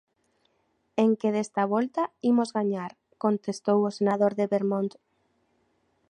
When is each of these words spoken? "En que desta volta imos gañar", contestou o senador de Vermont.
"En 1.03 1.11
que 1.19 1.29
desta 1.35 1.63
volta 1.75 2.03
imos 2.31 2.49
gañar", 2.57 2.91
contestou 3.23 3.79
o 3.89 3.95
senador 3.97 4.31
de 4.39 4.45
Vermont. 4.53 4.91